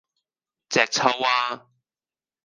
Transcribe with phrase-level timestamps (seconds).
[0.67, 1.69] 隻揪吖!